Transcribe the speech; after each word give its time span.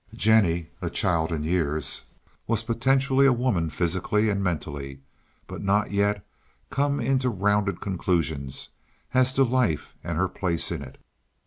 Jennie, 0.15 0.71
a 0.81 0.89
child 0.89 1.31
in 1.31 1.43
years, 1.43 2.07
was 2.47 2.63
potentially 2.63 3.27
a 3.27 3.31
woman 3.31 3.69
physically 3.69 4.31
and 4.31 4.41
mentally, 4.43 5.01
but 5.45 5.61
not 5.61 5.91
yet 5.91 6.25
come 6.71 6.99
into 6.99 7.29
rounded 7.29 7.79
conclusions 7.81 8.69
as 9.13 9.31
to 9.35 9.43
life 9.43 9.93
and 10.03 10.17
her 10.17 10.27
place 10.27 10.71
in 10.71 10.81
it. 10.81 10.97